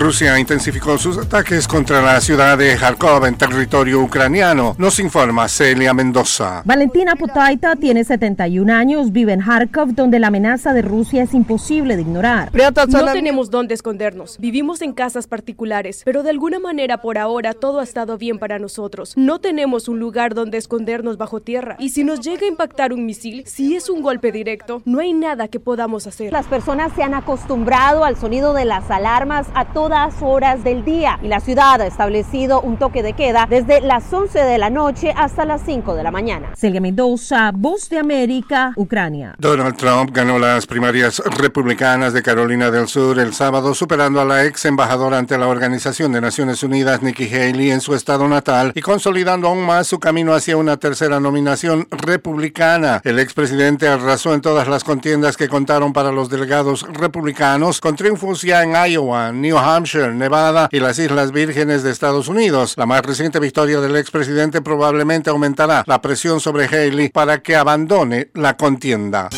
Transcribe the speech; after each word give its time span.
Rusia 0.00 0.38
intensificó 0.38 0.96
sus 0.96 1.18
ataques 1.18 1.68
contra 1.68 2.00
la 2.00 2.22
ciudad 2.22 2.56
de 2.56 2.74
Kharkov 2.74 3.26
en 3.26 3.36
territorio 3.36 4.00
ucraniano, 4.00 4.74
nos 4.78 4.98
informa 4.98 5.46
Celia 5.46 5.92
Mendoza. 5.92 6.62
Valentina 6.64 7.16
Potaita 7.16 7.76
tiene 7.76 8.02
71 8.02 8.72
años, 8.72 9.12
vive 9.12 9.34
en 9.34 9.40
Kharkov, 9.40 9.92
donde 9.94 10.18
la 10.18 10.28
amenaza 10.28 10.72
de 10.72 10.80
Rusia 10.80 11.22
es 11.22 11.34
imposible 11.34 11.96
de 11.96 12.02
ignorar. 12.02 12.50
No 12.88 13.12
tenemos 13.12 13.50
dónde 13.50 13.74
escondernos. 13.74 14.38
Vivimos 14.38 14.80
en 14.80 14.94
casas 14.94 15.26
particulares, 15.26 16.00
pero 16.06 16.22
de 16.22 16.30
alguna 16.30 16.60
manera 16.60 17.02
por 17.02 17.18
ahora 17.18 17.52
todo 17.52 17.80
ha 17.80 17.84
estado 17.84 18.16
bien 18.16 18.38
para 18.38 18.58
nosotros. 18.58 19.12
No 19.18 19.38
tenemos 19.38 19.86
un 19.86 20.00
lugar 20.00 20.34
donde 20.34 20.56
escondernos 20.56 21.18
bajo 21.18 21.40
tierra. 21.40 21.76
Y 21.78 21.90
si 21.90 22.04
nos 22.04 22.20
llega 22.20 22.46
a 22.46 22.48
impactar 22.48 22.94
un 22.94 23.04
misil, 23.04 23.42
si 23.44 23.76
es 23.76 23.90
un 23.90 24.00
golpe 24.00 24.32
directo, 24.32 24.80
no 24.86 25.00
hay 25.00 25.12
nada 25.12 25.48
que 25.48 25.60
podamos 25.60 26.06
hacer. 26.06 26.32
Las 26.32 26.46
personas 26.46 26.90
se 26.96 27.02
han 27.02 27.12
acostumbrado 27.12 28.06
al 28.06 28.16
sonido 28.16 28.54
de 28.54 28.64
las 28.64 28.90
alarmas 28.90 29.46
a 29.54 29.66
todo 29.66 29.89
horas 30.22 30.62
del 30.62 30.84
día 30.84 31.18
y 31.20 31.26
la 31.26 31.40
ciudad 31.40 31.80
ha 31.80 31.86
establecido 31.86 32.60
un 32.60 32.76
toque 32.76 33.02
de 33.02 33.14
queda 33.14 33.46
desde 33.50 33.80
las 33.80 34.12
11 34.12 34.38
de 34.38 34.56
la 34.56 34.70
noche 34.70 35.12
hasta 35.16 35.44
las 35.44 35.62
5 35.66 35.96
de 35.96 36.04
la 36.04 36.12
mañana. 36.12 36.52
Celia 36.54 36.80
Mendoza, 36.80 37.50
Voz 37.52 37.88
de 37.88 37.98
América, 37.98 38.72
Ucrania. 38.76 39.34
Donald 39.38 39.76
Trump 39.76 40.10
ganó 40.12 40.38
las 40.38 40.66
primarias 40.66 41.20
republicanas 41.38 42.12
de 42.12 42.22
Carolina 42.22 42.70
del 42.70 42.86
Sur 42.86 43.18
el 43.18 43.34
sábado, 43.34 43.74
superando 43.74 44.20
a 44.20 44.24
la 44.24 44.44
ex 44.44 44.64
embajadora 44.64 45.18
ante 45.18 45.36
la 45.36 45.48
Organización 45.48 46.12
de 46.12 46.20
Naciones 46.20 46.62
Unidas, 46.62 47.02
Nikki 47.02 47.24
Haley, 47.24 47.72
en 47.72 47.80
su 47.80 47.94
estado 47.94 48.28
natal 48.28 48.70
y 48.76 48.82
consolidando 48.82 49.48
aún 49.48 49.66
más 49.66 49.88
su 49.88 49.98
camino 49.98 50.34
hacia 50.34 50.56
una 50.56 50.76
tercera 50.76 51.18
nominación 51.18 51.88
republicana. 51.90 53.00
El 53.02 53.18
expresidente 53.18 53.88
arrasó 53.88 54.34
en 54.34 54.40
todas 54.40 54.68
las 54.68 54.84
contiendas 54.84 55.36
que 55.36 55.48
contaron 55.48 55.92
para 55.92 56.12
los 56.12 56.30
delegados 56.30 56.86
republicanos, 56.92 57.80
con 57.80 57.96
triunfos 57.96 58.42
ya 58.42 58.62
en 58.62 58.74
Iowa, 58.92 59.32
New 59.32 59.58
Hampshire, 59.58 59.79
Nevada 59.82 60.68
y 60.70 60.80
las 60.80 60.98
Islas 60.98 61.32
Vírgenes 61.32 61.82
de 61.82 61.90
Estados 61.90 62.28
Unidos. 62.28 62.74
La 62.76 62.86
más 62.86 63.02
reciente 63.02 63.40
victoria 63.40 63.80
del 63.80 63.96
expresidente 63.96 64.60
probablemente 64.60 65.30
aumentará 65.30 65.84
la 65.86 66.02
presión 66.02 66.40
sobre 66.40 66.66
Haley 66.66 67.08
para 67.08 67.42
que 67.42 67.56
abandone 67.56 68.30
la 68.34 68.56
contienda. 68.56 69.30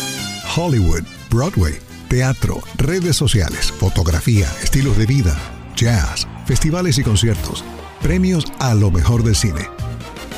Hollywood, 0.57 1.05
Broadway, 1.31 1.79
teatro, 2.09 2.61
redes 2.77 3.17
sociales, 3.17 3.73
fotografía, 3.73 4.47
estilos 4.63 4.99
de 4.99 5.07
vida, 5.07 5.37
jazz, 5.77 6.27
festivales 6.47 6.99
y 6.99 7.03
conciertos, 7.03 7.65
premios 8.03 8.45
a 8.59 8.75
lo 8.75 8.91
mejor 8.91 9.23
del 9.23 9.37
cine. 9.37 9.69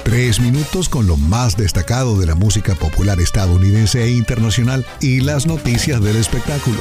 Tres 0.05 0.38
minutos 0.38 0.91
con 0.91 1.06
lo 1.06 1.16
más 1.16 1.56
destacado 1.56 2.19
de 2.19 2.27
la 2.27 2.34
música 2.34 2.75
popular 2.75 3.19
estadounidense 3.20 4.05
e 4.05 4.10
internacional 4.10 4.84
y 5.00 5.20
las 5.20 5.47
noticias 5.47 6.02
del 6.02 6.16
espectáculo. 6.16 6.80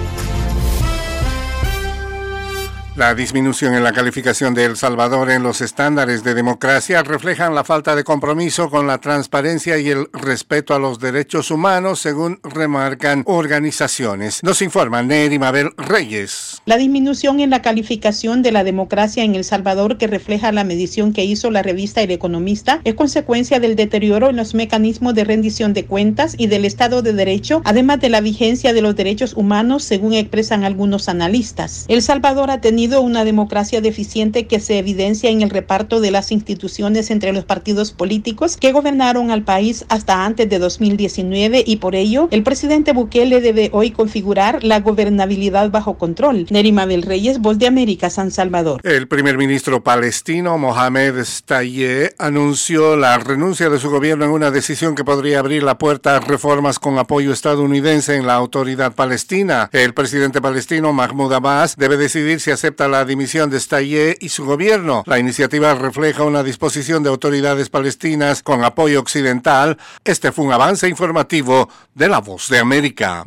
La 2.97 3.15
disminución 3.15 3.73
en 3.73 3.85
la 3.85 3.93
calificación 3.93 4.53
de 4.53 4.65
El 4.65 4.75
Salvador 4.75 5.31
en 5.31 5.43
los 5.43 5.61
estándares 5.61 6.25
de 6.25 6.33
democracia 6.33 7.03
reflejan 7.03 7.55
la 7.55 7.63
falta 7.63 7.95
de 7.95 8.03
compromiso 8.03 8.69
con 8.69 8.85
la 8.85 8.97
transparencia 8.97 9.77
y 9.77 9.87
el 9.87 10.07
respeto 10.11 10.75
a 10.75 10.79
los 10.79 10.99
derechos 10.99 11.51
humanos, 11.51 12.01
según 12.01 12.41
remarcan 12.43 13.23
organizaciones. 13.27 14.43
Nos 14.43 14.61
informa 14.61 15.03
Neri 15.03 15.39
Mabel 15.39 15.69
Reyes. 15.77 16.61
La 16.65 16.75
disminución 16.75 17.39
en 17.39 17.51
la 17.51 17.61
calificación 17.61 18.41
de 18.41 18.51
la 18.51 18.65
democracia 18.65 19.23
en 19.23 19.35
El 19.35 19.45
Salvador, 19.45 19.97
que 19.97 20.07
refleja 20.07 20.51
la 20.51 20.65
medición 20.65 21.13
que 21.13 21.23
hizo 21.23 21.49
la 21.49 21.63
revista 21.63 22.01
El 22.01 22.11
Economista, 22.11 22.81
es 22.83 22.95
consecuencia 22.95 23.61
del 23.61 23.77
deterioro 23.77 24.31
en 24.31 24.35
los 24.35 24.53
mecanismos 24.53 25.15
de 25.15 25.23
rendición 25.23 25.71
de 25.71 25.85
cuentas 25.85 26.35
y 26.37 26.47
del 26.47 26.65
Estado 26.65 27.01
de 27.01 27.13
Derecho, 27.13 27.61
además 27.63 28.01
de 28.01 28.09
la 28.09 28.19
vigencia 28.19 28.73
de 28.73 28.81
los 28.81 28.97
derechos 28.97 29.33
humanos, 29.33 29.85
según 29.85 30.11
expresan 30.11 30.65
algunos 30.65 31.07
analistas. 31.07 31.85
El 31.87 32.01
Salvador 32.01 32.51
ha 32.51 32.59
tenido 32.59 32.80
una 32.81 33.23
democracia 33.23 33.79
deficiente 33.79 34.47
que 34.47 34.59
se 34.59 34.79
evidencia 34.79 35.29
en 35.29 35.41
el 35.41 35.49
reparto 35.51 36.01
de 36.01 36.09
las 36.09 36.31
instituciones 36.31 37.11
entre 37.11 37.31
los 37.31 37.45
partidos 37.45 37.91
políticos 37.91 38.57
que 38.57 38.71
gobernaron 38.71 39.29
al 39.29 39.43
país 39.43 39.85
hasta 39.89 40.25
antes 40.25 40.49
de 40.49 40.57
2019 40.57 41.63
y 41.65 41.75
por 41.77 41.95
ello 41.95 42.27
el 42.31 42.43
presidente 42.43 42.93
Bukele 42.93 43.39
debe 43.39 43.69
hoy 43.71 43.91
configurar 43.91 44.63
la 44.63 44.79
gobernabilidad 44.79 45.69
bajo 45.69 45.97
control. 45.97 46.47
Nerima 46.49 46.87
del 46.87 47.03
Reyes, 47.03 47.39
Voz 47.39 47.59
de 47.59 47.67
América, 47.67 48.09
San 48.09 48.31
Salvador. 48.31 48.81
El 48.83 49.07
primer 49.07 49.37
ministro 49.37 49.83
palestino 49.83 50.57
Mohamed 50.57 51.23
Stayeh 51.23 52.15
anunció 52.17 52.95
la 52.95 53.17
renuncia 53.19 53.69
de 53.69 53.79
su 53.79 53.91
gobierno 53.91 54.25
en 54.25 54.31
una 54.31 54.49
decisión 54.49 54.95
que 54.95 55.03
podría 55.03 55.39
abrir 55.39 55.61
la 55.61 55.77
puerta 55.77 56.15
a 56.15 56.19
reformas 56.19 56.79
con 56.79 56.97
apoyo 56.97 57.31
estadounidense 57.31 58.15
en 58.15 58.25
la 58.25 58.33
autoridad 58.33 58.93
palestina. 58.93 59.69
El 59.71 59.93
presidente 59.93 60.41
palestino 60.41 60.93
Mahmoud 60.93 61.33
Abbas 61.33 61.75
debe 61.77 61.97
decidir 61.97 62.39
si 62.39 62.49
acepta 62.49 62.70
la 62.79 63.05
dimisión 63.05 63.49
de 63.49 63.59
Stayé 63.59 64.17
y 64.19 64.29
su 64.29 64.45
gobierno. 64.45 65.03
La 65.05 65.19
iniciativa 65.19 65.73
refleja 65.75 66.23
una 66.23 66.43
disposición 66.43 67.03
de 67.03 67.09
autoridades 67.09 67.69
palestinas 67.69 68.41
con 68.43 68.63
apoyo 68.63 68.99
occidental. 68.99 69.77
Este 70.03 70.31
fue 70.31 70.45
un 70.45 70.53
avance 70.53 70.87
informativo 70.87 71.69
de 71.93 72.07
La 72.07 72.19
Voz 72.19 72.49
de 72.49 72.59
América. 72.59 73.25